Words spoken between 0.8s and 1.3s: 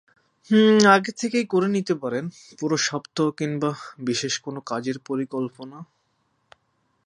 আগে